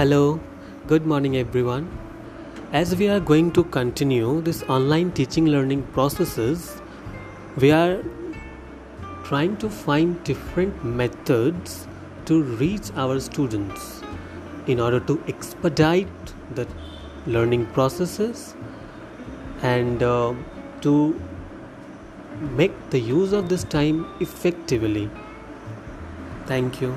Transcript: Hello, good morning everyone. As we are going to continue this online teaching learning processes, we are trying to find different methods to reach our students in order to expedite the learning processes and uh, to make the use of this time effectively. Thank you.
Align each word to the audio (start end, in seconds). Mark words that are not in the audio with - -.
Hello, 0.00 0.40
good 0.86 1.04
morning 1.04 1.36
everyone. 1.36 1.86
As 2.72 2.96
we 2.96 3.06
are 3.10 3.20
going 3.20 3.52
to 3.52 3.64
continue 3.64 4.40
this 4.40 4.62
online 4.62 5.12
teaching 5.12 5.44
learning 5.44 5.82
processes, 5.96 6.80
we 7.58 7.70
are 7.70 8.02
trying 9.24 9.58
to 9.58 9.68
find 9.68 10.24
different 10.24 10.82
methods 10.82 11.86
to 12.24 12.42
reach 12.62 12.90
our 12.96 13.20
students 13.20 14.00
in 14.66 14.80
order 14.80 15.00
to 15.00 15.22
expedite 15.28 16.34
the 16.54 16.66
learning 17.26 17.66
processes 17.66 18.54
and 19.60 20.02
uh, 20.02 20.32
to 20.80 21.20
make 22.56 22.72
the 22.88 22.98
use 22.98 23.34
of 23.34 23.50
this 23.50 23.64
time 23.64 24.06
effectively. 24.18 25.10
Thank 26.46 26.80
you. 26.80 26.96